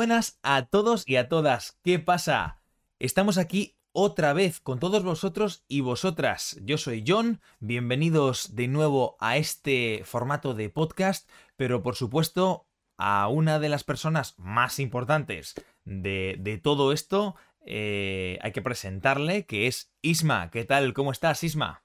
[0.00, 1.78] buenas a todos y a todas.
[1.84, 2.62] ¿Qué pasa?
[2.98, 6.58] Estamos aquí otra vez con todos vosotros y vosotras.
[6.62, 13.28] Yo soy John, bienvenidos de nuevo a este formato de podcast, pero por supuesto a
[13.28, 15.54] una de las personas más importantes
[15.84, 17.36] de, todo esto,
[17.66, 20.50] eh, hay que presentarle, que es Isma.
[20.50, 20.94] ¿Qué tal?
[20.94, 21.84] ¿Cómo estás, Isma?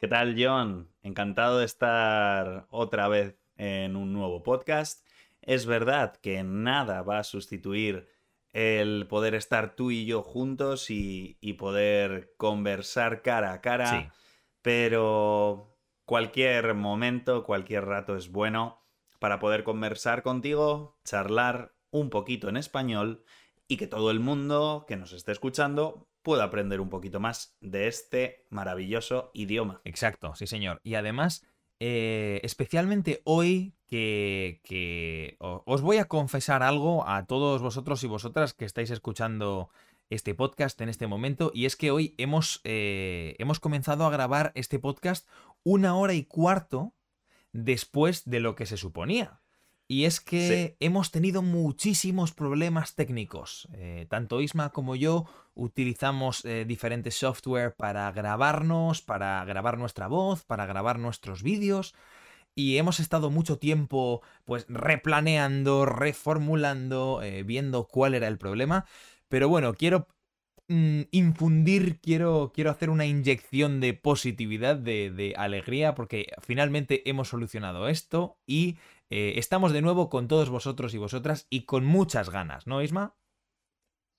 [0.00, 0.90] ¿Qué tal, John?
[1.02, 5.07] Encantado de estar otra vez en un nuevo podcast.
[5.48, 8.06] Es verdad que nada va a sustituir
[8.52, 14.12] el poder estar tú y yo juntos y, poder conversar cara a cara,
[14.60, 18.84] pero cualquier momento, cualquier rato es bueno
[19.20, 23.24] para poder conversar contigo, charlar un poquito en español
[23.66, 27.86] y que todo el mundo que nos esté escuchando pueda aprender un poquito más de
[27.86, 29.80] este maravilloso idioma.
[29.84, 30.78] Exacto, sí señor.
[30.84, 31.46] Y además,
[31.80, 38.64] eh, especialmente hoy que, os voy a confesar algo a todos vosotros y vosotras que
[38.64, 39.70] estáis escuchando
[40.10, 44.52] este podcast en este momento y es que hoy hemos, eh, hemos comenzado a grabar
[44.54, 45.28] este podcast
[45.64, 46.94] una hora y cuarto
[47.52, 49.40] después de lo que se suponía.
[49.90, 53.68] Y es que hemos tenido muchísimos problemas técnicos.
[53.72, 60.44] Eh, tanto Isma como yo utilizamos eh, diferentes software para grabarnos, para grabar nuestra voz,
[60.44, 61.94] para grabar nuestros vídeos.
[62.54, 68.84] Y hemos estado mucho tiempo pues replaneando, reformulando, eh, viendo cuál era el problema.
[69.28, 70.06] Pero bueno, quiero
[70.68, 77.28] mm, infundir, quiero, quiero hacer una inyección de positividad, de, de alegría, porque finalmente hemos
[77.28, 78.76] solucionado esto y
[79.10, 83.14] eh, estamos de nuevo con todos vosotros y vosotras y con muchas ganas, ¿no, Isma?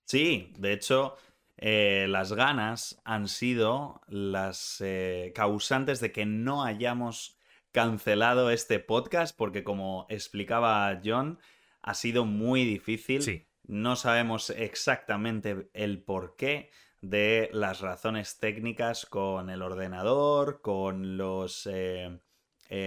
[0.05, 1.15] Sí, de hecho,
[1.57, 7.37] eh, las ganas han sido las eh, causantes de que no hayamos
[7.71, 11.39] cancelado este podcast, porque como explicaba John,
[11.81, 13.21] ha sido muy difícil.
[13.21, 13.45] Sí.
[13.67, 16.71] No sabemos exactamente el porqué
[17.01, 22.19] de las razones técnicas con el ordenador, con los eh,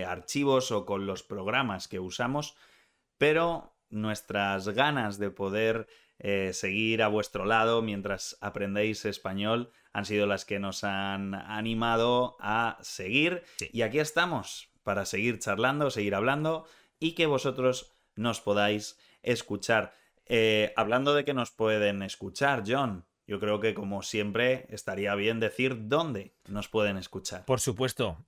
[0.07, 2.57] archivos o con los programas que usamos,
[3.19, 5.87] pero nuestras ganas de poder
[6.19, 12.37] eh, seguir a vuestro lado mientras aprendéis español han sido las que nos han animado
[12.41, 13.43] a seguir.
[13.73, 16.65] Y aquí estamos para seguir charlando, seguir hablando
[16.99, 19.95] y que vosotros nos podáis escuchar.
[20.27, 25.41] Eh, hablando de que nos pueden escuchar, John, yo creo que como siempre estaría bien
[25.41, 27.45] decir dónde nos pueden escuchar.
[27.45, 28.25] Por supuesto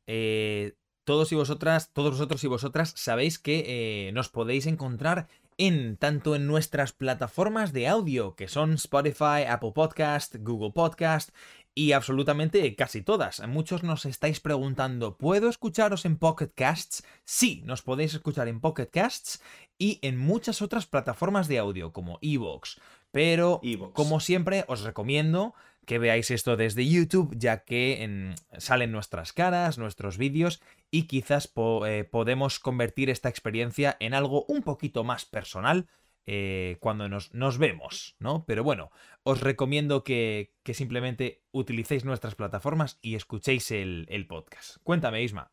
[1.05, 5.29] todos y vosotras, todos vosotros y vosotras sabéis que eh, nos podéis encontrar
[5.59, 11.31] en tanto en nuestras plataformas de audio, que son Spotify, Apple Podcast, Google Podcast
[11.75, 13.47] y absolutamente casi todas.
[13.47, 17.05] Muchos nos estáis preguntando, ¿puedo escucharos en Pocket Casts?
[17.25, 19.43] Sí, nos podéis escuchar en Pocket Casts
[19.79, 22.81] y en muchas otras plataformas de audio como Evox.
[23.11, 23.61] Pero,
[23.93, 25.55] como siempre, os recomiendo
[25.87, 31.53] que veáis esto desde YouTube, ya que salen nuestras caras, nuestros vídeos y quizás
[31.87, 35.87] eh, podemos convertir esta experiencia en algo un poquito más personal
[36.27, 38.45] eh, cuando nos, nos, vemos, ¿no?
[38.47, 38.91] Pero bueno,
[39.25, 44.79] os recomiendo que, simplemente utilicéis nuestras plataformas y escuchéis el, el podcast.
[44.83, 45.53] Cuéntame, Isma.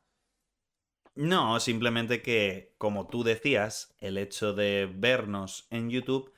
[1.14, 6.32] No, simplemente que, como tú decías, el hecho de vernos en YouTube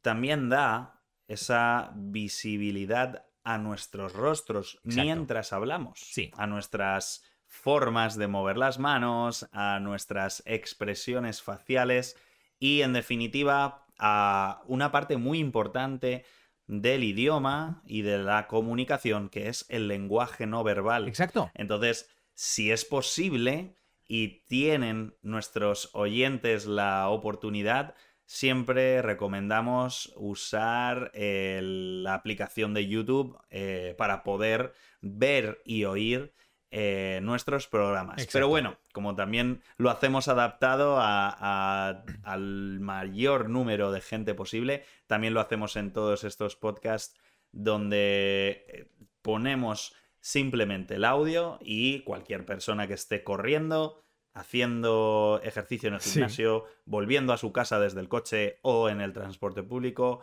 [0.00, 6.00] también da esa visibilidad a nuestros rostros mientras hablamos.
[6.00, 6.32] Sí.
[6.36, 12.16] A nuestras formas de mover las manos, a nuestras expresiones faciales
[12.58, 16.24] y, en definitiva, a una parte muy importante
[16.66, 21.06] del idioma y de la comunicación, que es el lenguaje no verbal.
[21.06, 21.50] Exacto.
[21.54, 23.76] Entonces, si es posible
[24.08, 27.94] y tienen nuestros oyentes la oportunidad,
[28.26, 36.32] siempre recomendamos usar la aplicación de YouTube eh, para poder ver y oír
[36.76, 38.26] eh, nuestros programas.
[38.32, 45.40] Pero bueno, como también lo hacemos adaptado al mayor número de gente posible, también lo
[45.40, 47.16] hacemos en todos estos podcasts
[47.52, 48.90] donde eh,
[49.22, 54.03] ponemos simplemente el audio y cualquier persona que esté corriendo,
[54.34, 59.12] haciendo ejercicio en el gimnasio, volviendo a su casa desde el coche o en el
[59.12, 60.20] transporte público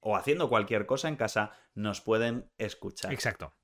[0.00, 3.12] o haciendo cualquier cosa en casa, nos pueden escuchar.
[3.12, 3.54] Exacto.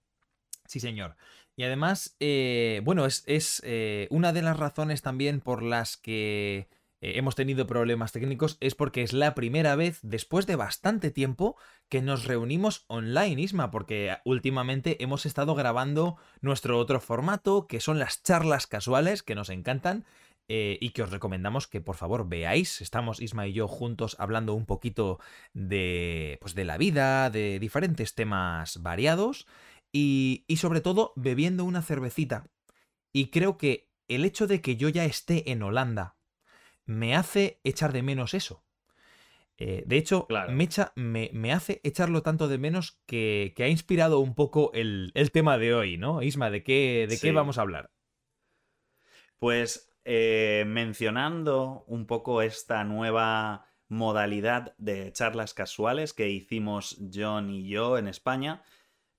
[0.67, 1.17] Sí, señor.
[1.57, 6.69] Y además, eh, bueno, es, eh, una de las razones también por las que
[7.01, 11.57] eh, hemos tenido problemas técnicos es porque es la primera vez, después de bastante tiempo,
[11.89, 17.99] que nos reunimos online, Isma, porque últimamente hemos estado grabando nuestro otro formato, que son
[17.99, 20.05] las charlas casuales, que nos encantan,
[20.51, 22.81] eh, y que os recomendamos que por favor veáis.
[22.81, 25.21] Estamos Isma y yo juntos hablando un poquito
[25.53, 29.47] de, pues, de la vida, de diferentes temas variados
[29.93, 32.47] y, y sobre todo bebiendo una cervecita.
[33.13, 36.18] Y creo que el hecho de que yo ya esté en Holanda
[36.89, 38.65] me hace echar de menos eso.
[39.59, 40.27] Eh, de hecho,
[40.97, 45.75] me, me, hace echarlo tanto de menos que, ha inspirado un poco el, tema de
[45.75, 46.23] hoy, ¿no?
[46.23, 47.91] Isma, ¿de qué, de qué vamos a hablar?
[49.39, 57.69] Pues eh, mencionando un poco esta nueva modalidad de charlas casuales que hicimos John y
[57.69, 58.63] yo en España,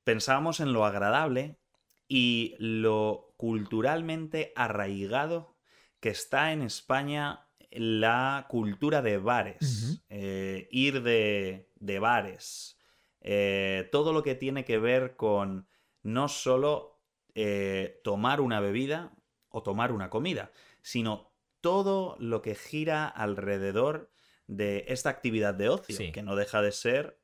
[0.04, 1.60] pensábamos en lo agradable
[2.07, 5.56] y lo culturalmente arraigado
[6.00, 12.77] que está en España la cultura de bares, eh, ir de, bares,
[13.21, 15.68] eh, todo lo que tiene que ver con
[16.01, 17.00] no solo
[17.36, 19.13] eh, tomar una bebida
[19.50, 20.51] o tomar una comida,
[20.81, 21.31] sino
[21.62, 24.12] todo lo que gira alrededor
[24.48, 27.19] de esta actividad de ocio, que no deja de ser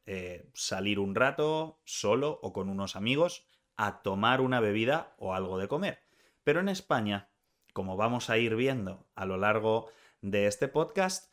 [0.53, 3.47] salir un rato solo o con unos amigos
[3.77, 5.99] a tomar una bebida o algo de comer.
[6.43, 7.29] Pero en España,
[7.73, 9.89] como vamos a ir viendo a lo largo
[10.25, 11.31] de este podcast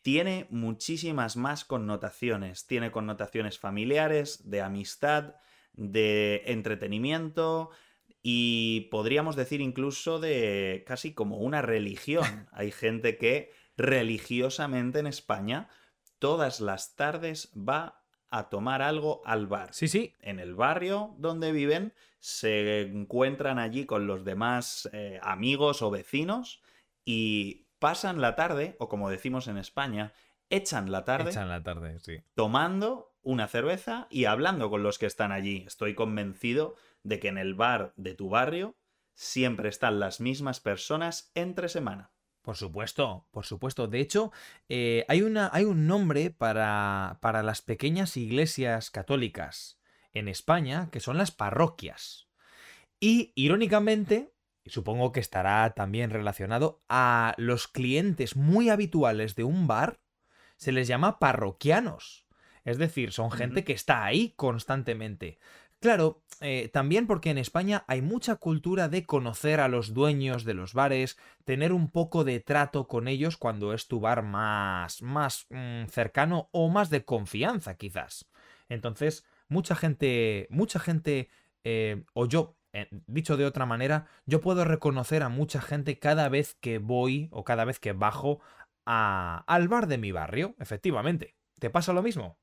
[0.00, 2.66] tiene muchísimas más connotaciones.
[2.66, 5.36] Tiene connotaciones familiares, de amistad,
[5.74, 7.70] de entretenimiento
[8.22, 12.48] y podríamos decir incluso de casi como una religión.
[12.52, 15.68] Hay gente que religiosamente en España
[16.18, 19.74] todas las tardes va a tomar algo al bar.
[19.74, 20.14] Sí, sí.
[20.20, 26.62] En el barrio donde viven se encuentran allí con los demás eh, amigos o vecinos
[27.04, 30.12] y pasan la tarde, o como decimos en España,
[30.50, 31.30] echan la tarde.
[31.30, 32.22] Echan la tarde, sí.
[32.34, 35.64] Tomando una cerveza y hablando con los que están allí.
[35.66, 38.76] Estoy convencido de que en el bar de tu barrio
[39.14, 42.12] siempre están las mismas personas entre semana.
[42.40, 43.88] Por supuesto, por supuesto.
[43.88, 44.30] De hecho,
[44.68, 49.80] eh, hay, una, hay un nombre para, para las pequeñas iglesias católicas
[50.12, 52.28] en España, que son las parroquias.
[53.00, 54.32] Y, irónicamente,
[54.66, 60.00] supongo que estará también relacionado a los clientes muy habituales de un bar,
[60.56, 62.26] se les llama parroquianos.
[62.64, 65.38] Es decir, son gente que está ahí constantemente.
[65.80, 70.54] Claro, eh, también porque en España hay mucha cultura de conocer a los dueños de
[70.54, 75.46] los bares, tener un poco de trato con ellos cuando es tu bar más, más
[75.50, 78.30] mm, cercano o más de confianza, quizás.
[78.68, 81.28] Entonces, mucha gente, mucha gente,
[81.64, 86.28] eh, o yo eh, dicho de otra manera, yo puedo reconocer a mucha gente cada
[86.28, 88.40] vez que voy o cada vez que bajo
[88.84, 91.36] al bar de mi barrio, efectivamente.
[91.60, 92.38] ¿Te pasa lo mismo?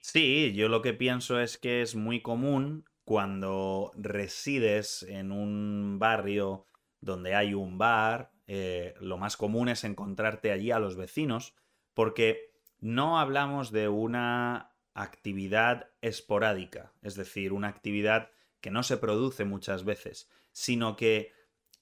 [0.00, 6.66] Sí, yo lo que pienso es que es muy común cuando resides en un barrio
[7.00, 11.54] donde hay un bar, eh, lo más común es encontrarte allí a los vecinos,
[11.94, 18.31] porque no hablamos de una actividad esporádica, es decir, una actividad
[18.62, 21.32] que no se produce muchas veces, sino que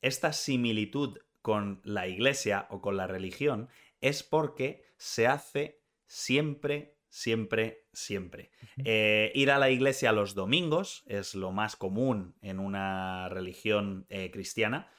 [0.02, 3.68] esta similitud con la iglesia o con la religión
[4.00, 8.50] es porque se hace siempre, siempre, siempre.
[8.84, 14.30] Eh, ir a la iglesia los domingos es lo más común en una religión eh,
[14.30, 14.90] cristiana.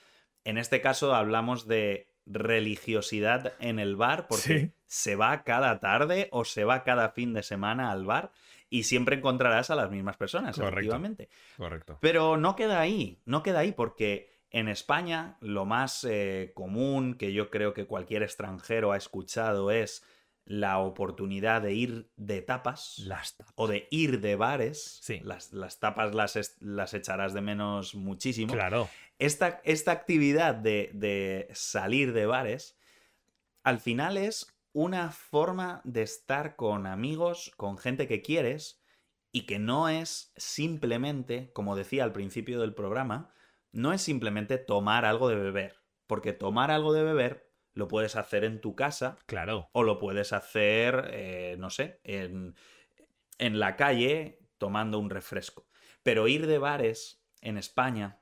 [0.43, 6.45] En este caso hablamos de religiosidad en el bar porque se va cada tarde o
[6.45, 8.31] se va cada fin de semana al bar
[8.71, 11.29] y siempre encontrarás a las mismas personas, efectivamente.
[11.57, 11.97] Correcto.
[11.99, 17.33] Pero no queda ahí, no queda ahí porque en España lo más eh, común que
[17.33, 20.05] yo creo que cualquier extranjero ha escuchado es
[20.45, 23.53] la oportunidad de ir de tapas, las tapas.
[23.57, 24.99] o de ir de bares.
[25.01, 25.19] Sí.
[25.21, 28.53] Las, tapas las, las, echarás de menos muchísimo.
[28.53, 28.89] Claro.
[29.19, 32.77] Esta, esta actividad de, de salir de bares,
[33.63, 38.81] al final es una forma de estar con amigos, con gente que quieres,
[39.31, 43.33] y que no es simplemente, como decía al principio del programa,
[43.71, 45.81] no es simplemente tomar algo de beber.
[46.07, 49.17] Porque tomar algo de beber lo puedes hacer en tu casa.
[49.25, 49.69] Claro.
[49.71, 52.55] O lo puedes hacer, eh, no sé, en,
[53.37, 55.67] en la calle tomando un refresco.
[56.03, 58.21] Pero ir de bares en España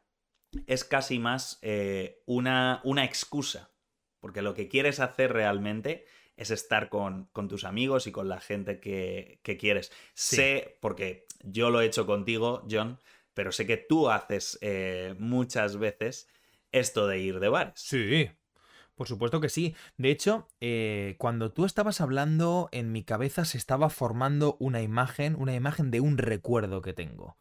[0.67, 3.71] es casi más eh, una, una excusa.
[4.19, 6.05] Porque lo que quieres hacer realmente
[6.39, 9.91] es estar con, tus amigos y con la gente que, quieres.
[10.13, 12.97] Sé, porque yo lo he hecho contigo, John,
[13.33, 16.29] pero sé que tú haces eh, muchas veces
[16.71, 17.73] esto de ir de bares.
[17.75, 18.29] Sí,
[18.95, 19.75] por supuesto que sí.
[19.97, 25.35] De hecho, eh, cuando tú estabas hablando, en mi cabeza se estaba formando una imagen,
[25.35, 27.37] una imagen de un recuerdo que tengo.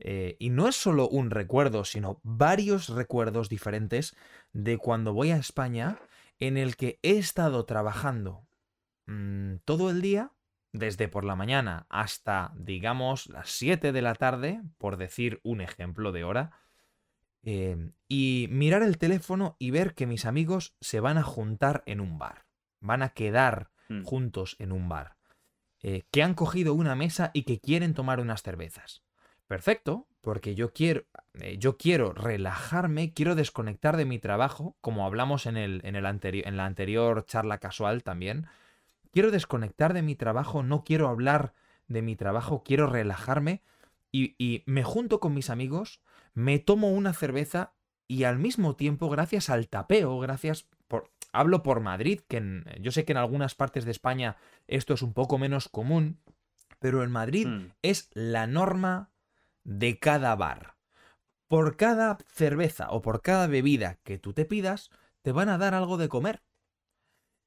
[0.00, 4.14] Eh, y no es solo un recuerdo, sino varios recuerdos diferentes
[4.52, 5.98] de cuando voy a España
[6.38, 8.46] en el que he estado trabajando
[9.06, 10.32] mm, todo el día,
[10.72, 16.10] desde por la mañana hasta, digamos, las 7 de la tarde, por decir un ejemplo
[16.10, 16.50] de hora,
[17.42, 22.00] em, y mirar el teléfono y ver que mis amigos se van a juntar en
[22.00, 22.46] un bar,
[22.80, 24.02] van a quedar Mm.
[24.02, 25.16] juntos en un bar,
[25.82, 29.02] eh, que han cogido una mesa y que quieren tomar unas cervezas.
[29.46, 31.04] Perfecto, porque yo quiero,
[31.34, 36.06] eh, yo quiero relajarme, quiero desconectar de mi trabajo, como hablamos en, el, en, el
[36.06, 38.46] anteri- en la anterior charla casual también.
[39.12, 41.52] Quiero desconectar de mi trabajo, no quiero hablar
[41.86, 43.62] de mi trabajo, quiero relajarme
[44.10, 46.00] y, y me junto con mis amigos,
[46.32, 47.74] me tomo una cerveza
[48.08, 51.12] y al mismo tiempo, gracias al tapeo, gracias por...
[51.32, 54.36] Hablo por Madrid, que en- yo sé que en algunas partes de España
[54.68, 56.18] esto es un poco menos común,
[56.78, 57.72] pero en Madrid Mm.
[57.82, 59.10] es la norma
[59.64, 60.76] de cada bar.
[61.48, 64.90] Por cada cerveza o por cada bebida que tú te pidas,
[65.22, 66.42] te van a dar algo de comer.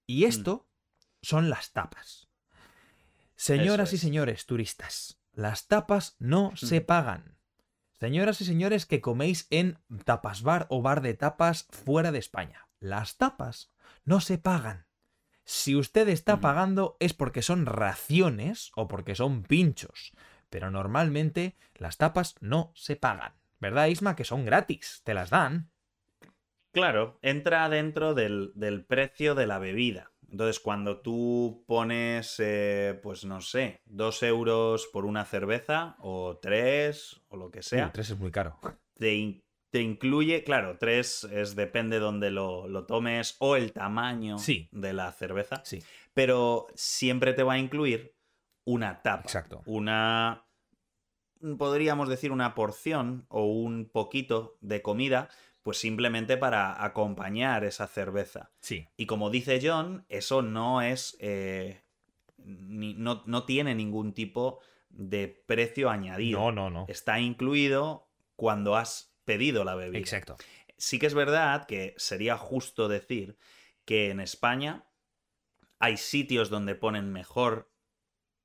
[0.06, 0.68] Y esto
[1.22, 2.30] son las tapas.
[3.36, 4.02] Señoras y es.
[4.02, 6.86] señores turistas, las tapas no se Mm.
[6.86, 7.38] pagan.
[8.00, 12.68] Señoras y señores que coméis en tapas bar o bar de tapas fuera de España,
[12.80, 13.72] las tapas
[14.06, 14.86] no se pagan.
[15.44, 16.42] Si usted está Ujú.
[16.42, 20.12] pagando es porque son raciones o porque son pinchos,
[20.50, 23.34] pero normalmente las tapas no se pagan.
[23.60, 24.16] ¿Verdad, Isma?
[24.16, 25.70] Que son gratis, te las dan.
[26.72, 30.12] Claro, entra dentro del, del precio de la bebida.
[30.30, 37.22] Entonces, cuando tú pones, eh, pues no sé, dos euros por una cerveza, o tres,
[37.30, 38.60] o lo que sea, tres es muy caro.
[38.96, 44.38] te, in- te incluye, claro, tres es depende donde lo, lo tomes o el tamaño
[44.38, 44.68] Sí.
[44.72, 45.82] de la cerveza, Sí,
[46.14, 48.14] pero siempre te va a incluir
[48.68, 49.22] una tapa.
[49.24, 49.64] Exacto.
[49.66, 50.46] Una,
[51.58, 55.30] podríamos decir, una porción o un poquito de comida,
[55.64, 58.52] pues simplemente para acompañar esa cerveza.
[58.60, 58.88] sí.
[58.98, 61.16] Y como dice John, eso no es.
[61.20, 61.82] eh,
[62.38, 64.60] ni- no, no tiene ningún tipo
[64.90, 66.40] de precio añadido.
[66.40, 66.86] No, no, no.
[66.88, 70.00] Está incluido cuando has pedido la bebida.
[70.00, 70.38] Exacto.
[70.78, 73.38] Sí que es verdad que sería justo decir
[73.86, 74.86] que en España
[75.80, 77.70] hay sitios donde ponen mejor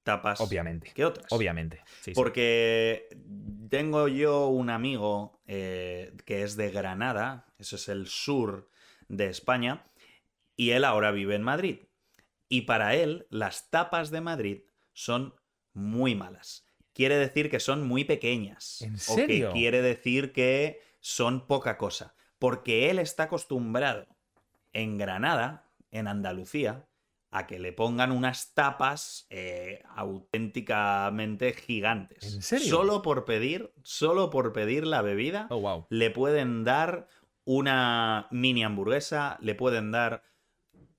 [0.02, 0.92] tapas Obviamente.
[0.94, 1.26] que otras.
[1.30, 1.78] Obviamente.
[2.00, 2.12] Sí, sí.
[2.14, 3.08] Porque
[3.68, 8.68] tengo yo un amigo eh, que es de Granada, eso es el sur
[9.08, 9.84] de España,
[10.56, 11.80] y él ahora vive en Madrid.
[12.48, 14.60] Y para él, las tapas de Madrid
[14.92, 15.34] son
[15.72, 16.66] muy malas.
[16.92, 18.82] Quiere decir que son muy pequeñas.
[18.82, 19.48] ¿En O serio?
[19.48, 22.14] que quiere decir que son poca cosa.
[22.38, 24.06] Porque él está acostumbrado
[24.74, 26.86] en Granada, en Andalucía,
[27.34, 32.34] a que le pongan unas tapas eh, auténticamente gigantes.
[32.34, 32.68] ¿En serio?
[32.68, 35.86] Solo por pedir, solo por pedir la bebida, Oh, wow.
[35.88, 37.08] le pueden dar
[37.44, 40.22] una mini hamburguesa, le pueden dar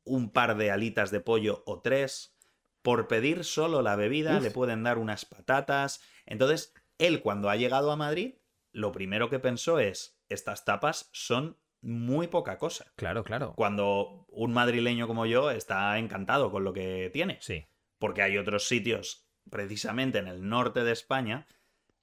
[0.03, 2.35] un par de alitas de pollo o tres.
[2.81, 4.43] Por pedir solo la bebida, Uf.
[4.43, 6.01] le pueden dar unas patatas.
[6.25, 8.35] Entonces, él cuando ha llegado a Madrid,
[8.73, 12.91] lo primero que pensó es, estas tapas son muy poca cosa.
[12.95, 13.53] Claro, claro.
[13.55, 17.37] Cuando un madrileño como yo está encantado con lo que tiene.
[17.41, 17.65] Sí.
[17.99, 21.45] Porque hay otros sitios, precisamente en el norte de España,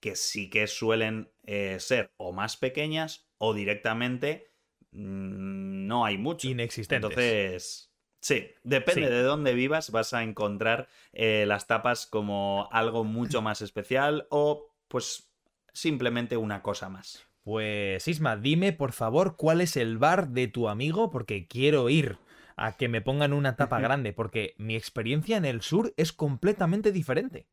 [0.00, 4.52] que sí que suelen eh, ser o más pequeñas o directamente
[4.92, 6.48] mm, no hay mucho.
[6.48, 7.10] Inexistentes.
[7.10, 9.12] Entonces, sí, depende Sí.
[9.12, 14.74] de dónde vivas, vas a encontrar eh, las tapas como algo mucho más especial o
[14.88, 15.30] pues
[15.72, 17.26] simplemente una cosa más.
[17.42, 22.18] Pues Isma, dime por favor cuál es el bar de tu amigo porque quiero ir
[22.56, 26.92] a que me pongan una tapa grande porque mi experiencia en el sur es completamente
[26.92, 27.46] diferente.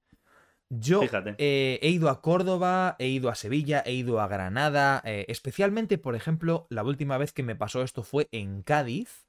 [0.70, 1.01] Yo
[1.38, 5.98] eh, he ido a Córdoba, he ido a Sevilla, he ido a Granada, eh, especialmente,
[5.98, 9.25] por ejemplo, la última vez que me pasó esto fue en Cádiz.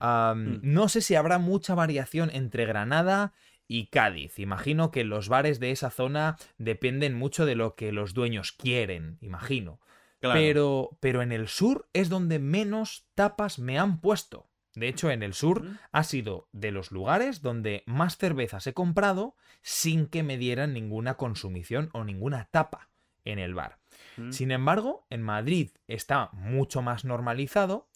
[0.00, 0.58] Mm.
[0.62, 3.32] No sé si habrá mucha variación entre Granada
[3.68, 4.40] y Cádiz.
[4.40, 9.18] Imagino que los bares de esa zona dependen mucho de lo que los dueños quieren,
[9.20, 9.78] imagino.
[10.22, 10.38] Claro.
[10.38, 14.48] Pero, pero en el sur es donde menos tapas me han puesto.
[14.76, 19.34] De hecho, en el sur ha sido de los lugares donde más cervezas he comprado
[19.62, 22.88] sin que me dieran ninguna consumición o ninguna tapa
[23.24, 23.80] en el bar.
[24.16, 24.30] Mm.
[24.30, 27.88] Sin embargo, en Madrid está mucho más normalizado.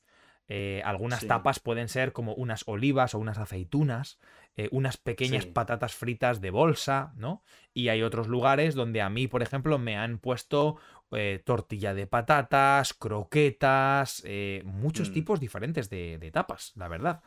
[0.49, 1.26] Eh, algunas Sí.
[1.28, 4.21] tapas pueden ser como unas olivas o unas aceitunas,
[4.56, 5.50] eh, unas pequeñas Sí.
[5.50, 7.42] patatas fritas de bolsa, ¿no?
[7.75, 10.76] Y hay otros lugares donde a mí, por ejemplo, me han puesto
[11.13, 15.13] eh, tortilla de patatas, croquetas, eh, muchos Mm.
[15.13, 17.23] tipos diferentes de, de tapas, la verdad.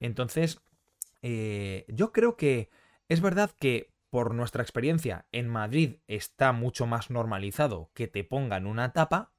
[0.00, 0.60] Entonces,
[1.22, 2.70] eh, yo creo que
[3.08, 8.66] es verdad que por nuestra experiencia, en Madrid está mucho más normalizado que te pongan
[8.66, 9.32] una tapa,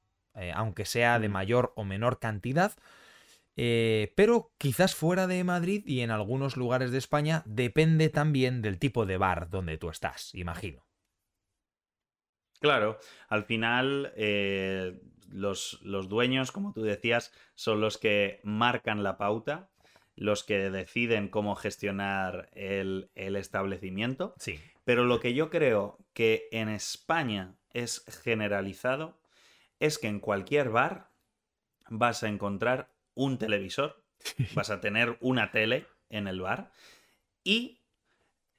[0.54, 1.32] aunque sea de Mm.
[1.32, 2.72] mayor o menor cantidad.
[3.56, 8.78] eh, pero quizás fuera de Madrid y en algunos lugares de España depende también del
[8.78, 10.86] tipo de bar donde tú estás, imagino.
[12.62, 14.98] Claro, al final eh,
[15.30, 19.68] los, los dueños, como tú decías, son los que marcan la pauta,
[20.14, 24.34] los que deciden cómo gestionar el, el establecimiento.
[24.38, 24.60] Sí.
[24.84, 29.20] Pero lo que yo creo que en España es generalizado
[29.80, 31.10] es que en cualquier bar
[31.88, 34.04] vas a encontrar un televisor,
[34.54, 36.72] vas a tener una tele en el bar
[37.42, 37.80] y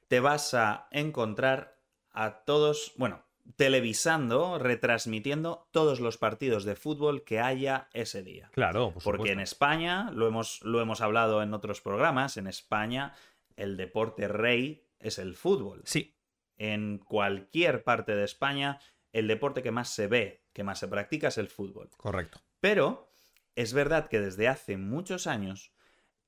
[0.08, 1.80] te vas a encontrar
[2.12, 3.23] a todos, bueno,
[3.56, 8.50] televisando, retransmitiendo todos los partidos de fútbol que haya ese día.
[8.54, 9.40] Claro, por Porque en.
[9.40, 13.14] España, lo hemos, lo hemos hablado en otros programas, en España
[13.56, 15.82] el deporte rey es el fútbol.
[15.86, 16.16] Sí,
[16.58, 18.80] En cualquier parte de España,
[19.12, 21.90] el deporte que más se ve, que más se practica es el fútbol.
[21.98, 22.42] correcto.
[22.60, 23.10] Pero
[23.56, 25.74] es verdad que desde hace muchos años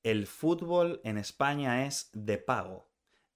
[0.02, 2.88] el fútbol en España es de pago.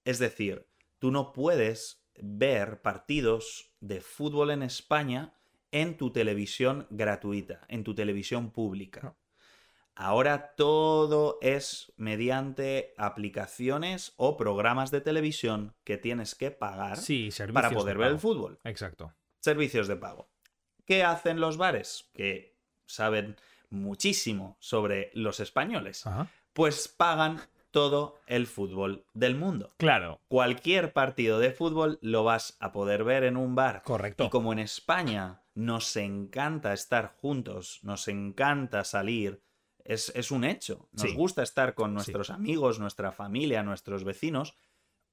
[0.05, 0.67] Es decir,
[0.99, 5.33] tú no puedes ver partidos de fútbol en España
[5.71, 9.01] en tu televisión gratuita, en tu televisión pública.
[9.03, 9.17] No.
[9.95, 17.69] Ahora todo es mediante aplicaciones o programas de televisión que tienes que pagar Sí, para
[17.69, 19.13] de poder ver el fútbol Exacto.
[19.39, 20.29] servicios de pago.
[20.85, 22.09] ¿Qué hacen los bares?
[22.13, 23.35] Que saben
[23.69, 26.07] muchísimo sobre los españoles.
[26.07, 26.27] Ajá.
[26.53, 27.39] Pues pagan
[27.71, 29.73] todo el fútbol del mundo.
[29.77, 33.81] Claro, Cualquier partido de fútbol lo vas a poder ver en un bar.
[33.83, 34.25] correcto.
[34.25, 39.41] Y como en España nos encanta estar juntos, nos encanta salir,
[39.83, 40.89] es, es un hecho.
[40.91, 41.15] Nos Sí.
[41.15, 44.55] gusta estar con nuestros amigos, nuestra familia, nuestros vecinos.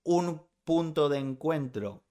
[0.05, 2.05] Un punto de encuentro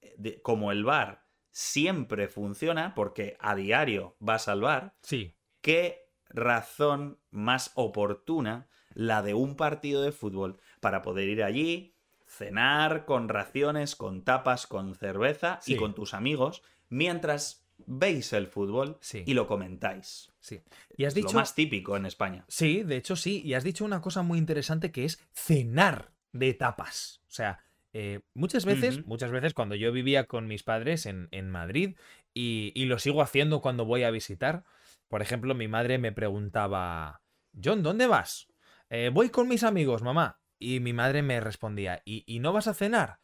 [0.00, 4.94] eh, de- como el bar siempre funciona porque a diario vas al bar.
[5.02, 11.94] Sí, ¿Qué razón más oportuna la de un partido de fútbol para poder ir allí,
[12.26, 18.96] cenar con raciones, con tapas, con cerveza y con tus amigos mientras veis el fútbol
[19.02, 19.22] Sí.
[19.26, 20.32] y lo comentáis?
[20.40, 20.62] sí.
[20.96, 21.28] Y has Es dicho...
[21.28, 22.44] Lo más típico en España.
[22.48, 23.42] Sí, de hecho sí.
[23.44, 27.20] Y has dicho una cosa muy interesante que es cenar de tapas.
[27.28, 27.60] O sea,
[27.92, 31.96] eh, muchas veces, muchas veces cuando yo vivía con mis padres en, en Madrid
[32.32, 34.64] y, y lo sigo haciendo cuando voy a visitar,
[35.08, 37.20] por ejemplo, mi madre me preguntaba,
[37.62, 38.48] John, ¿dónde vas?
[38.90, 40.40] "Eh, voy con mis amigos, mamá.
[40.58, 43.18] Y mi madre me respondía, ¿Y, ¿y no vas a cenar?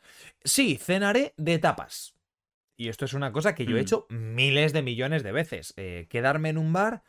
[0.44, 2.14] Sí, cenaré de tapas.
[2.78, 3.82] Y esto es una cosa que yo he Mm.
[3.82, 5.72] hecho miles de millones de veces.
[5.76, 7.02] eh, quedarme en un bar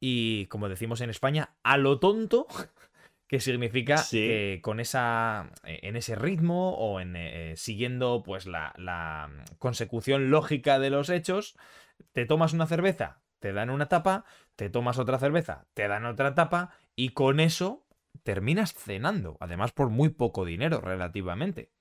[0.00, 2.46] y, como decimos en España, a lo tonto,
[3.28, 4.18] que significa Sí.
[4.26, 5.50] que con esa.
[5.64, 11.08] eh, en ese ritmo o en eh, siguiendo pues la, la consecución lógica de los
[11.10, 11.56] hechos,
[12.12, 14.24] te tomas una cerveza, te dan una tapa,
[14.56, 17.84] te tomas otra cerveza, te dan otra tapa, y con eso
[18.28, 19.38] terminas cenando.
[19.40, 21.72] Además, por muy poco dinero, relativamente.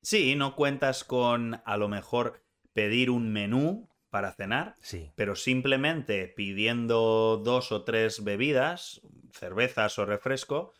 [0.00, 5.10] Sí, no cuentas con a lo mejor pedir un menú para cenar, Sí.
[5.16, 9.00] pero simplemente pidiendo dos o tres bebidas,
[9.32, 10.72] cervezas o refresco,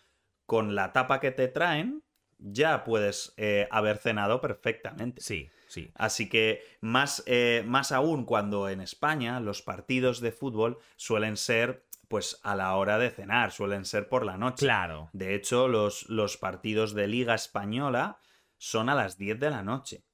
[0.47, 2.05] con la tapa que te traen,
[2.39, 5.23] ya puedes eh, haber cenado perfectamente.
[5.23, 5.91] Sí, sí.
[5.95, 11.86] Así que más, eh, más aún cuando en España los partidos de fútbol suelen ser
[12.09, 14.65] pues a la hora de cenar, suelen ser por la noche.
[14.67, 15.11] Claro.
[15.13, 18.19] De hecho, los, los partidos de Liga Española
[18.59, 20.05] son a las 10 de la noche.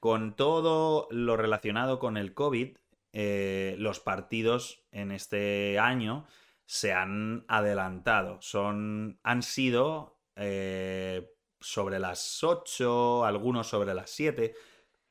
[0.00, 2.76] Con todo lo relacionado con el COVID,
[3.12, 6.26] eh, los partidos en este año
[6.66, 8.40] se han adelantado.
[8.42, 14.54] Son, han sido eh, sobre las 8, algunos sobre las 7,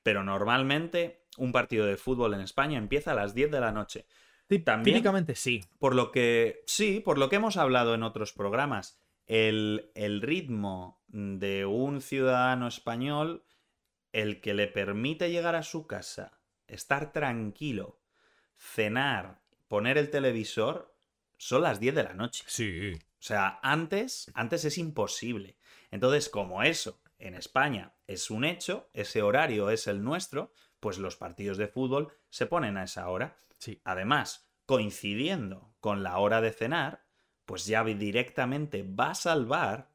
[0.04, 4.06] pero normalmente un partido de fútbol en España empieza a las 10 de la noche.
[4.64, 5.62] También- Típicamente sí.
[5.80, 11.02] Por lo que, sí, por lo que hemos hablado en otros programas, el, el ritmo
[11.08, 13.46] de un ciudadano español,
[14.14, 18.00] el que le permite llegar a su casa, estar tranquilo,
[18.58, 20.96] cenar, poner el televisor,
[21.38, 22.44] son las 10 de la noche.
[22.48, 22.94] Sí.
[22.96, 25.58] O sea, antes, antes es imposible.
[25.92, 31.16] Entonces, como eso en España es un hecho, ese horario es el nuestro, pues los
[31.18, 33.38] partidos de fútbol se ponen a esa hora.
[33.60, 33.82] Sí.
[33.84, 37.06] Además, coincidiendo con la hora de cenar,
[37.46, 39.94] pues ya directamente vas al bar,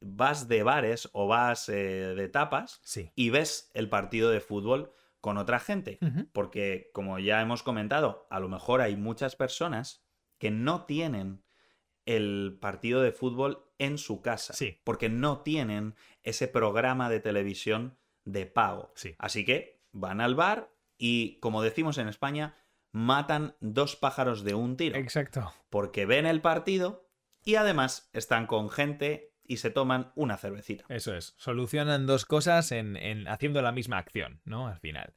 [0.00, 3.10] vas de bares o vas eh, de tapas Sí.
[3.14, 5.98] y ves el partido de fútbol con otra gente.
[6.32, 10.04] Porque, como ya hemos comentado, a lo mejor hay muchas personas
[10.38, 11.44] que no tienen
[12.04, 14.52] el partido de fútbol en su casa.
[14.52, 14.80] Sí.
[14.82, 18.92] Porque no tienen ese programa de televisión de pago.
[18.96, 19.14] Sí.
[19.18, 22.56] Así que van al bar y, como decimos en España,
[22.92, 24.96] matan dos pájaros de un tiro.
[24.98, 25.52] Exacto.
[25.70, 27.08] Porque ven el partido
[27.44, 30.84] y además están con gente y se toman una cervecita.
[30.88, 31.34] Eso es.
[31.36, 34.68] Solucionan dos cosas en, en- haciendo la misma acción, ¿no?
[34.68, 35.14] Al final.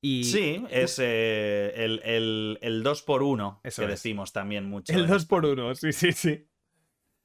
[0.00, 3.90] Y Sí, es eh, el, el, el 2 por 1 Eso que es.
[4.02, 4.92] decimos también mucho.
[4.92, 5.64] El en 2 por España.
[5.68, 6.46] 1 sí, sí, sí.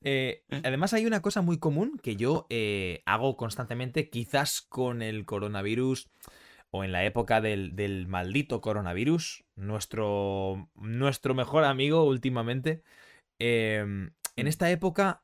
[0.01, 5.25] Eh, además hay una cosa muy común que yo eh, hago constantemente, quizás con el
[5.25, 6.09] coronavirus
[6.71, 12.83] o en la época del, del maldito coronavirus, nuestro, nuestro mejor amigo últimamente.
[13.39, 15.23] eh, en esta época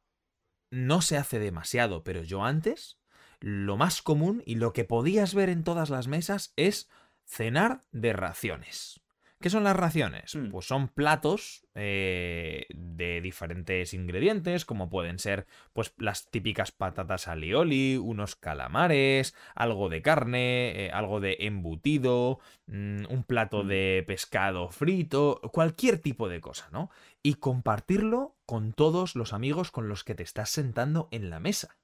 [0.71, 2.99] no se hace demasiado, pero yo antes,
[3.39, 6.89] lo más común y lo que podías ver en todas las mesas es
[7.25, 9.04] cenar de raciones.
[9.45, 10.34] ¿Qué son las raciones?
[10.34, 10.49] Mm.
[10.49, 17.95] Pues son platos eh, de diferentes ingredientes, como pueden ser pues las típicas patatas alioli,
[17.97, 23.67] unos calamares, algo de carne, eh, algo de embutido, mm, un plato Mm.
[23.67, 26.89] de pescado frito, cualquier tipo de cosa, ¿no?
[27.21, 31.77] Y compartirlo con todos los amigos con los que te estás sentando en la mesa.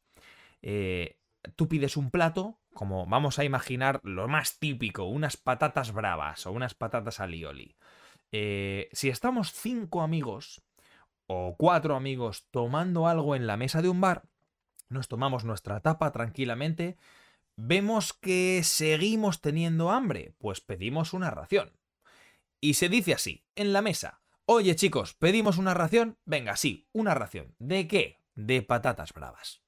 [0.64, 1.20] Eh,
[1.56, 6.52] tú pides un plato, como vamos a imaginar lo más típico, unas patatas bravas o
[6.52, 7.76] unas patatas alioli.
[8.32, 10.62] Eh, si estamos cinco amigos
[11.28, 14.24] o cuatro amigos tomando algo en la mesa de un bar,
[14.90, 16.98] nos tomamos nuestra tapa tranquilamente,
[17.56, 21.74] vemos que seguimos teniendo hambre, pues pedimos una ración.
[22.60, 27.14] Y se dice así, en la mesa, oye chicos, pedimos una ración, venga, sí, una
[27.14, 27.56] ración.
[27.60, 28.22] ¿De qué?
[28.36, 29.61] De patatas bravas.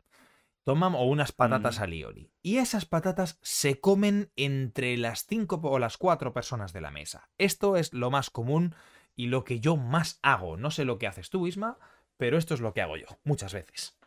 [0.64, 1.84] Tomamos o unas patatas Mm.
[1.84, 2.32] alioli.
[2.42, 7.30] Y esas patatas se comen entre las cinco o las cuatro personas de la mesa.
[7.38, 8.74] Esto es lo más común
[9.16, 10.56] y lo que yo más hago.
[10.58, 11.78] No sé lo que haces tú, Isma,
[12.18, 13.98] pero esto es lo que hago yo, muchas veces.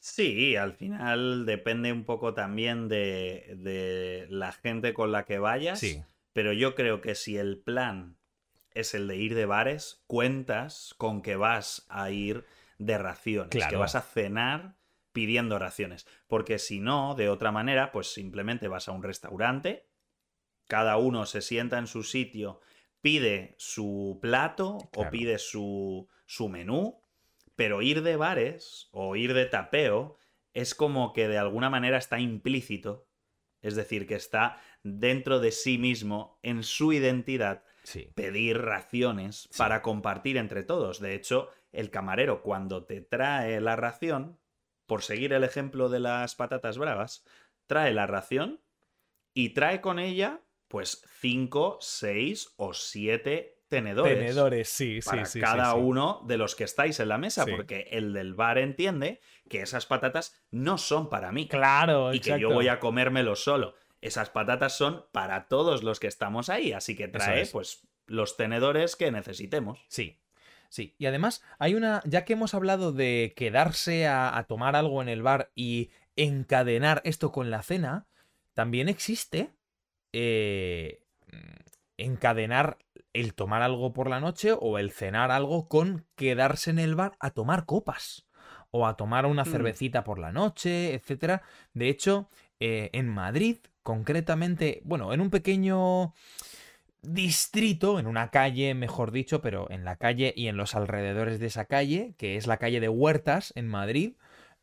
[0.00, 5.78] Sí, al final depende un poco también de, de la gente con la que vayas.
[5.78, 6.02] Sí.
[6.32, 8.16] Pero yo creo que si el plan
[8.74, 12.44] es el de ir de bares, cuentas con que vas a ir
[12.78, 13.78] de raciones, que Claro.
[13.78, 14.74] vas a cenar
[15.12, 16.06] pidiendo raciones.
[16.26, 19.88] Porque si no, de otra manera, pues simplemente vas a un restaurante,
[20.68, 22.60] cada uno se sienta en su sitio,
[23.00, 27.02] pide su plato o pide su, su menú,
[27.56, 30.16] pero ir de bares o ir de tapeo
[30.54, 33.08] es como que de alguna manera está implícito.
[33.60, 38.10] Es decir, que está dentro de sí mismo, en su identidad, Sí.
[38.14, 39.58] pedir raciones Sí.
[39.58, 41.00] para compartir entre todos.
[41.00, 44.38] De hecho, el camarero cuando te trae la ración,
[44.92, 47.24] por seguir el ejemplo de las patatas bravas,
[47.66, 48.60] trae la ración
[49.32, 54.18] y trae con ella pues cinco, seis o siete tenedores.
[54.18, 55.40] Tenedores, sí, sí, para sí.
[55.40, 55.78] cada sí.
[55.78, 59.86] uno de los que estáis en la mesa, porque el del bar entiende que esas
[59.86, 63.74] patatas no son para mí Claro, y que yo voy a comérmelo solo.
[64.02, 67.50] Esas patatas son para todos los que estamos ahí, así que trae es.
[67.50, 69.86] pues los tenedores que necesitemos.
[69.88, 70.20] Sí,
[70.72, 70.94] sí.
[70.98, 75.10] Y además hay una, ya que hemos hablado de quedarse a, a tomar algo en
[75.10, 78.06] el bar y encadenar esto con la cena,
[78.54, 79.50] también existe
[80.12, 81.04] eh,
[81.96, 82.78] encadenar
[83.12, 87.12] el tomar algo por la noche o el cenar algo con quedarse en el bar
[87.20, 88.26] a tomar copas
[88.70, 89.50] o a tomar una Mm.
[89.50, 91.42] cervecita por la noche, etcétera.
[91.74, 92.28] De hecho,
[92.60, 96.14] eh, en Madrid, concretamente, bueno, en un pequeño
[97.02, 101.46] distrito, en una calle, mejor dicho, pero en la calle y en los alrededores de
[101.46, 104.16] esa calle, que es la calle de Huertas, en Madrid,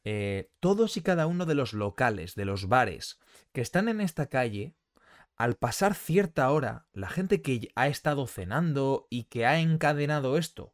[0.04, 3.19] eh, todos y cada uno de los locales, de los bares
[3.52, 4.73] que están en esta calle,
[5.36, 10.73] al pasar cierta hora, la gente que ha estado cenando y que ha encadenado esto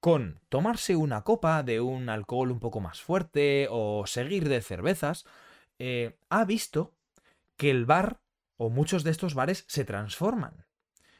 [0.00, 5.24] con tomarse una copa de un alcohol un poco más fuerte o seguir de cervezas,
[5.78, 6.94] eh, ha visto
[7.56, 8.20] que el bar
[8.56, 10.67] o muchos de estos bares se transforman.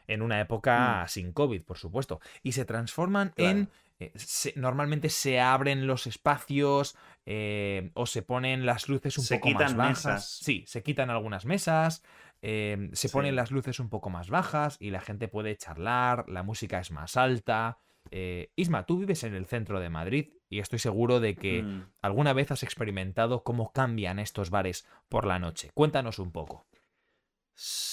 [0.09, 2.21] En una época sin COVID, por supuesto.
[2.42, 3.59] Y se transforman Claro.
[3.59, 3.68] en...
[4.01, 9.37] eh, se- normalmente se abren los espacios eh, o se ponen las luces un Se
[9.37, 9.97] poco más quitan bajas.
[9.99, 10.38] mesas.
[10.42, 12.03] Sí, se quitan algunas mesas,
[12.42, 13.12] eh, se Sí.
[13.12, 16.90] ponen las luces un poco más bajas y la gente puede charlar, la música es
[16.90, 17.79] más alta.
[18.11, 21.83] Eh, Isma, tú vives en el centro de Madrid y estoy seguro de que Mm.
[22.01, 25.71] alguna vez has experimentado cómo cambian estos bares por la noche.
[25.75, 26.64] Cuéntanos un poco.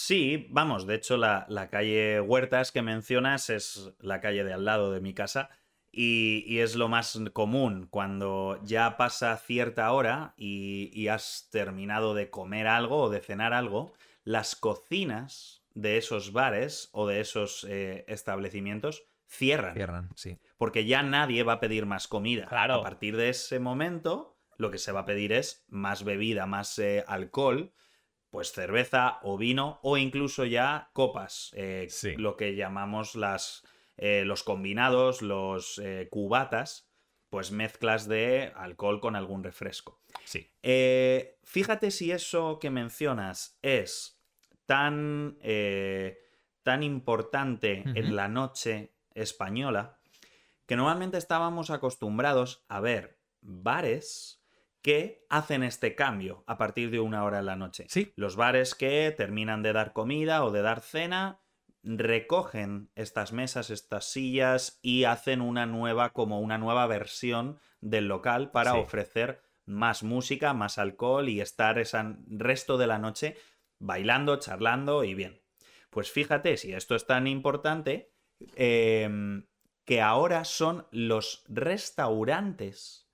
[0.06, 4.64] Sí, vamos, de hecho la, la calle Huertas que mencionas es la calle de al
[4.64, 5.50] lado de mi casa
[5.92, 12.14] y, y es lo más común cuando ya pasa cierta hora y, y has terminado
[12.14, 17.66] de comer algo o de cenar algo, las cocinas de esos bares o de esos
[17.68, 19.74] eh, establecimientos cierran.
[19.74, 20.38] Cierran, sí.
[20.58, 22.46] Porque ya nadie va a pedir más comida.
[22.46, 22.76] Claro.
[22.76, 26.78] A partir de ese momento, lo que se va a pedir es más bebida, más
[26.78, 27.74] eh, alcohol,
[28.36, 32.18] pues cerveza o vino o incluso ya copas, eh, Sí.
[32.18, 33.64] lo que llamamos las,
[33.96, 36.86] eh, los combinados, los eh, cubatas,
[37.30, 40.02] pues mezclas de alcohol con algún refresco.
[40.26, 40.52] Sí.
[41.44, 44.22] Fíjate si eso que mencionas es
[44.66, 45.38] tan,
[46.62, 49.98] tan importante en la noche española
[50.66, 54.44] que normalmente estábamos acostumbrados a ver bares
[54.86, 57.88] que hacen este cambio a partir de una hora en la noche.
[57.90, 58.14] Sí.
[58.16, 61.42] Los bares que terminan de dar comida o de dar cena
[61.82, 68.52] recogen estas mesas, estas sillas y hacen una nueva, como una nueva versión del local
[68.52, 68.78] para Sí.
[68.78, 73.38] ofrecer más música, más alcohol y estar ese resto de la noche
[73.80, 75.42] bailando, charlando y bien.
[75.90, 78.14] Pues fíjate, si esto es tan importante,
[78.56, 79.48] em,
[79.84, 83.05] que ahora son los restaurantes,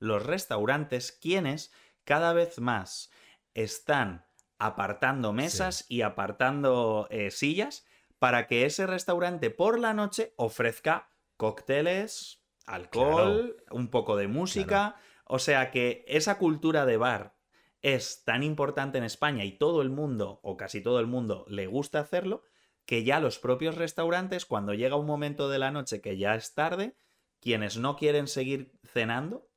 [0.00, 1.72] los restaurantes quienes
[2.04, 3.10] cada vez más
[3.54, 4.26] están
[4.58, 7.86] apartando mesas y apartando eh, sillas
[8.18, 14.96] para que ese restaurante por la noche ofrezca cócteles, alcohol, un poco de música.
[15.24, 17.36] O sea que esa cultura de bar
[17.80, 21.66] es tan importante en España y todo el mundo, o casi todo el mundo, le
[21.66, 22.42] gusta hacerlo,
[22.84, 26.54] que ya los propios restaurantes, cuando llega un momento de la noche que ya es
[26.54, 26.96] tarde,
[27.40, 29.49] quienes no quieren seguir cenando,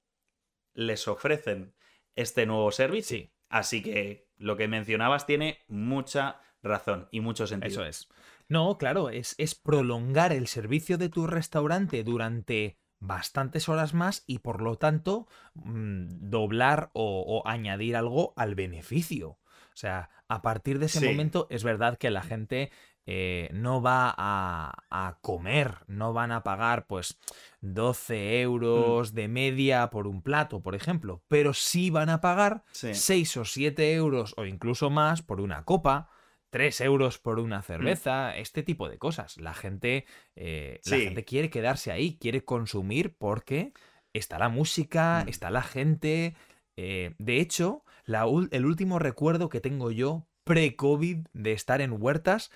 [0.74, 1.74] les ofrecen
[2.16, 3.18] este nuevo servicio.
[3.18, 3.34] Sí.
[3.50, 7.84] Así que lo que mencionabas tiene mucha razón y mucho sentido.
[7.84, 8.10] Eso es.
[8.50, 14.40] No, claro, es, es prolongar el servicio de tu restaurante durante bastantes horas más y
[14.40, 19.30] por lo tanto mm, doblar o, o añadir algo al beneficio.
[19.30, 21.06] O sea, a partir de ese Sí.
[21.08, 22.72] momento es verdad que la gente
[23.06, 27.20] eh, no va a, a comer, no van a pagar pues
[27.62, 32.94] 12 euros de media por un plato, por ejemplo, pero sí van a pagar Sí.
[32.94, 36.10] 6 o 7 euros o incluso más por una copa,
[36.50, 37.64] 3 euros por una Mm.
[37.64, 39.38] cerveza, este tipo de cosas.
[39.38, 43.74] La gente, eh, la gente quiere quedarse ahí, quiere consumir porque
[44.14, 45.30] está la música, Mm.
[45.30, 46.36] está la gente.
[46.76, 52.50] eh, de hecho, la el último recuerdo que tengo yo pre-COVID de estar en huertas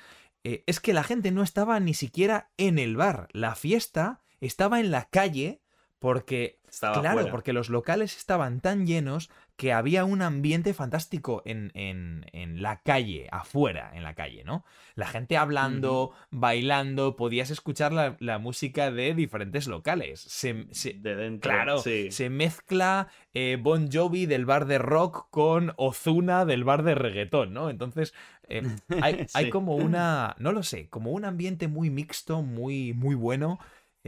[0.47, 3.27] eh, es que la gente no estaba ni siquiera en el bar.
[3.33, 5.62] La fiesta estaba en la calle
[5.99, 7.31] porque Estaba claro, fuera.
[7.31, 12.81] porque los locales estaban tan llenos que había un ambiente fantástico en, en- en la
[12.83, 14.63] calle, afuera, en la calle, ¿no?
[14.93, 20.19] La gente hablando, bailando, podías escuchar la, la música de diferentes locales.
[20.19, 21.49] Se, se- de dentro.
[21.51, 22.12] claro, sí.
[22.12, 27.51] se mezcla eh, Bon Jovi del bar de rock con Ozuna del bar de reggaetón,
[27.53, 27.71] ¿no?
[27.71, 28.13] Entonces,
[28.49, 28.62] eh,
[29.01, 33.57] hay, hay como una, no lo sé, como un ambiente muy mixto, muy, muy bueno,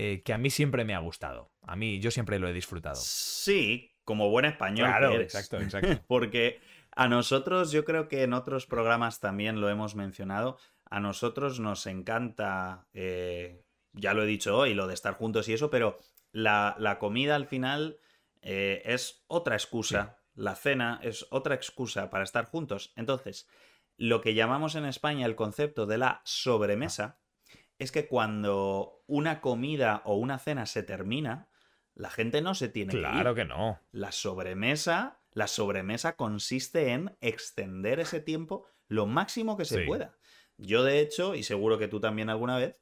[0.02, 1.52] eh, que a mí siempre me ha gustado.
[1.62, 2.96] A mí, yo siempre lo he disfrutado.
[2.96, 4.88] Sí, como buen español.
[4.88, 5.36] que Claro, eres.
[5.36, 6.02] exacto, exacto.
[6.08, 6.62] Porque
[6.96, 11.86] a nosotros, yo creo que en otros programas también lo hemos mencionado, a nosotros nos
[11.86, 16.00] encanta, eh, ya lo he dicho hoy, lo de estar juntos y eso, pero
[16.32, 18.00] la, la comida al final
[18.42, 22.94] eh, es otra excusa, la cena es otra excusa para estar juntos.
[22.96, 23.50] Entonces,
[23.98, 27.20] lo que llamamos en España el concepto de la sobremesa
[27.80, 31.48] es que cuando una comida o una cena se termina,
[31.96, 33.04] la gente no se tiene que ir.
[33.04, 33.80] Claro que no.
[33.92, 39.86] La sobremesa, la sobremesa consiste en extender ese tiempo lo máximo que se Sí.
[39.86, 40.16] pueda.
[40.58, 42.76] Yo, de hecho, y seguro que tú también alguna vez,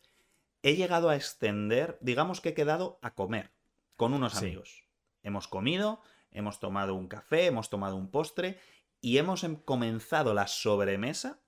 [0.63, 3.51] he llegado a extender, digamos que he quedado a comer
[3.95, 4.45] con unos Sí.
[4.47, 4.83] amigos.
[5.23, 8.59] Hemos comido, hemos tomado un café, hemos tomado un postre
[9.01, 11.39] y hemos em- comenzado la sobremesa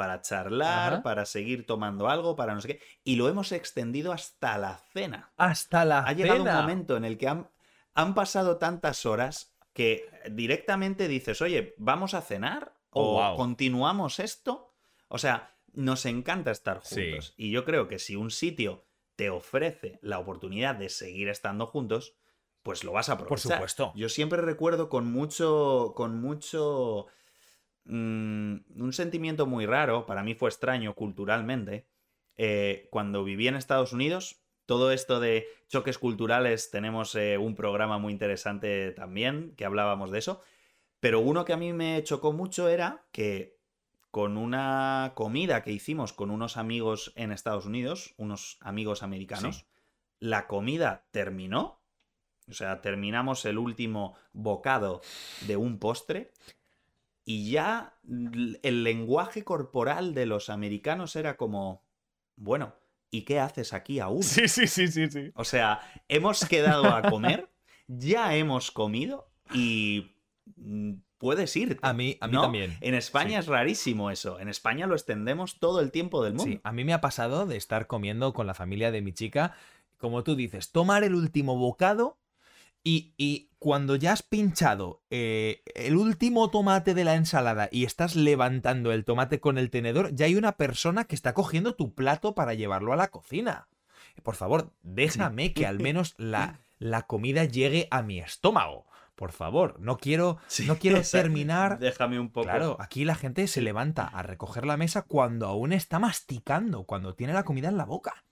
[0.00, 1.02] para charlar, Ajá.
[1.02, 5.30] para seguir tomando algo, para no sé qué, y lo hemos extendido hasta la cena
[5.36, 6.52] Hasta la ha llegado cena.
[6.52, 7.50] un momento en el que han,
[7.92, 12.72] han pasado tantas horas que directamente dices, oye, ¿vamos a cenar?
[12.92, 13.36] Oh, ¿O wow.
[13.36, 14.72] continuamos esto?
[15.08, 17.10] O sea, nos encanta estar Sí.
[17.10, 17.34] juntos.
[17.36, 18.86] Y yo creo que si un sitio
[19.16, 22.14] te ofrece la oportunidad de seguir estando juntos,
[22.62, 23.52] pues lo vas a aprovechar.
[23.52, 23.92] supuesto.
[23.94, 25.92] Yo siempre recuerdo con mucho.
[25.94, 27.06] con mucho.
[27.84, 31.86] Mm, un sentimiento muy raro, para mí fue extraño culturalmente.
[32.42, 37.98] eh, cuando viví en Estados Unidos, todo esto de choques culturales, tenemos eh, un programa
[37.98, 40.40] muy interesante también, que hablábamos de eso.
[41.00, 43.58] Pero uno que a mí me chocó mucho era que
[44.10, 49.64] con una comida que hicimos con unos amigos en Estados Unidos, unos amigos americanos, Sí.
[50.20, 51.82] la comida terminó.
[52.48, 55.02] O sea, terminamos el último bocado
[55.46, 56.32] de un postre
[57.24, 57.94] y ya
[58.62, 61.84] el lenguaje corporal de los americanos era como,
[62.36, 62.74] bueno,
[63.10, 64.22] ¿y qué haces aquí aún?
[64.22, 65.30] Sí, sí, sí, sí, sí.
[65.34, 67.48] O sea, hemos quedado a comer,
[67.86, 70.16] ya hemos comido y
[70.56, 71.78] mm, puedes ir.
[71.82, 72.76] A mí, a mí también.
[72.80, 74.40] En España es rarísimo eso.
[74.40, 76.50] En España lo extendemos todo el tiempo del mundo.
[76.50, 79.54] Sí, a mí me ha pasado de estar comiendo con la familia de mi chica,
[79.98, 82.18] como tú dices, tomar el último bocado
[82.82, 88.90] y, cuando ya has pinchado eh, el último tomate de la ensalada y estás levantando
[88.90, 92.54] el tomate con el tenedor, ya hay una persona que está cogiendo tu plato para
[92.54, 93.68] llevarlo a la cocina.
[94.22, 99.78] Por favor, déjame que al menos la, la comida llegue a mi estómago por favor,
[99.80, 101.78] no quiero, no quiero terminar.
[101.78, 102.46] Déjame un poco.
[102.46, 107.14] Claro, aquí la gente se levanta a recoger la mesa cuando aún está masticando, cuando
[107.14, 108.24] tiene la comida en la boca.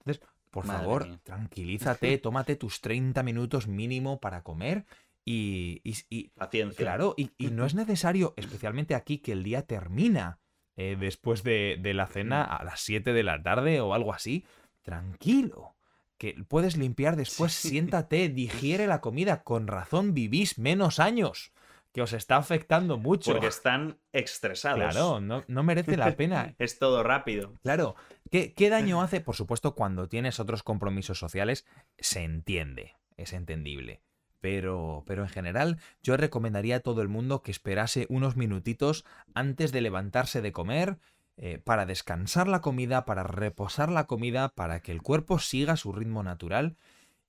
[0.00, 4.84] Entonces, por favor, tranquilízate, tómate tus 30 minutos mínimo para comer
[5.24, 5.80] y.
[5.84, 6.84] y, Paciencia.
[6.84, 10.38] Claro, y, no es necesario, especialmente aquí, que el día termina
[10.76, 14.44] eh, después de, de la cena a las 7 de la tarde o algo así.
[14.82, 15.76] Tranquilo
[16.18, 21.52] que puedes limpiar después, siéntate, digiere la comida, con razón vivís menos años,
[21.92, 23.32] que os está afectando mucho.
[23.32, 24.78] Porque están estresados.
[24.78, 26.54] Claro, no, no merece la pena.
[26.58, 27.54] es todo rápido.
[27.64, 27.96] Claro,
[28.32, 29.20] ¿Qué, ¿qué daño hace?
[29.20, 31.66] Por supuesto, cuando tienes otros compromisos sociales,
[31.98, 34.00] se entiende, es entendible.
[34.40, 39.70] Pero, pero en general yo recomendaría a todo el mundo que esperase unos minutitos antes
[39.70, 40.96] de levantarse de comer
[41.36, 45.92] eh, para descansar la comida, para reposar la comida, para que el cuerpo siga su
[45.92, 46.78] ritmo natural.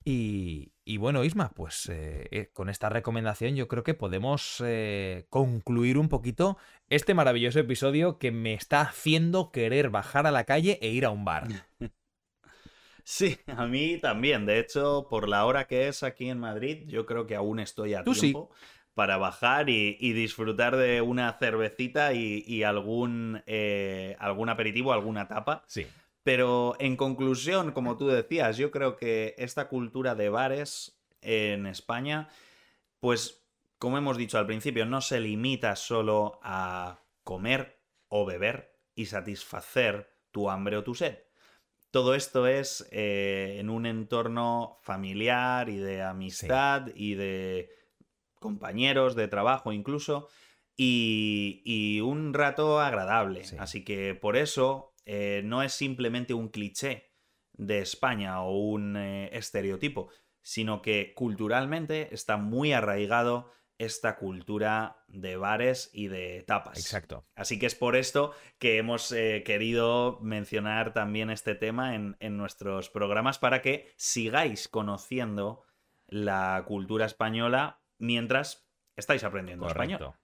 [0.06, 4.62] Y, bueno, Isma, pues eh, eh, con esta recomendación yo creo que podemos
[5.30, 10.78] concluir un poquito este maravilloso episodio que me está haciendo querer bajar a la calle
[10.82, 11.48] e ir a un bar.
[13.06, 14.46] Sí, a mí también.
[14.46, 17.92] De hecho, por la hora que es aquí en Madrid, yo creo que aún estoy
[17.92, 18.50] a tiempo
[18.94, 25.64] para bajar y, disfrutar de una cervecita y, algún, eh, algún aperitivo, alguna tapa.
[25.66, 25.86] Sí.
[26.24, 32.28] Pero en conclusión, como tú decías, yo creo que esta cultura de bares en España,
[32.98, 33.44] pues
[33.78, 40.08] como hemos dicho al principio, no se limita solo a comer o beber y satisfacer
[40.30, 41.18] tu hambre o tu sed.
[41.90, 47.70] Todo esto es eh, en un entorno familiar y de amistad y de
[48.40, 50.28] compañeros de trabajo incluso,
[50.76, 53.42] y, un rato agradable.
[53.58, 57.12] Así que por eso eh, no es simplemente un cliché
[57.52, 60.08] de España o un eh, estereotipo,
[60.42, 66.78] sino que culturalmente está muy arraigado esta cultura de bares y de tapas.
[66.78, 67.26] Exacto.
[67.34, 72.36] Así que es por esto que hemos eh, querido mencionar también este tema en, en,
[72.36, 75.64] nuestros programas para que sigáis conociendo
[76.06, 80.14] la cultura española mientras estáis aprendiendo español.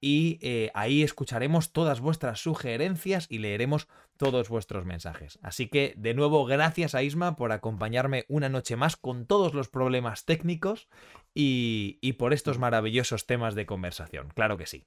[0.00, 5.38] y eh, ahí escucharemos todas vuestras sugerencias y leeremos todos vuestros mensajes.
[5.42, 9.68] Así que, de nuevo, gracias a Isma por acompañarme una noche más con todos los
[9.68, 10.88] problemas técnicos
[11.34, 14.28] y, y por estos maravillosos temas de conversación.
[14.34, 14.86] Claro que sí.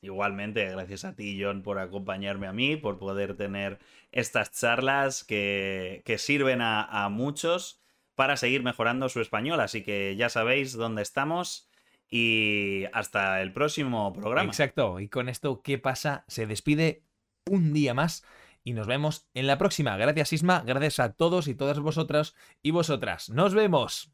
[0.00, 3.80] Igualmente, gracias a ti, John, por acompañarme a mí, por poder tener
[4.12, 7.80] estas charlas que, que sirven a, a muchos
[8.18, 9.60] para seguir mejorando su español.
[9.60, 11.70] Así que ya sabéis dónde estamos
[12.10, 14.50] y hasta el próximo programa.
[14.50, 14.98] Exacto.
[14.98, 16.24] Y con esto, ¿qué pasa?
[16.26, 17.04] Se despide
[17.48, 18.24] un día más
[18.64, 19.96] y nos vemos en la próxima.
[19.96, 23.30] Gracias Isma, gracias a todos y todas vosotras y vosotras.
[23.30, 24.10] Nos vemos.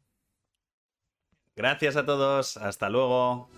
[1.55, 2.57] Gracias a todos.
[2.57, 3.49] Hasta luego.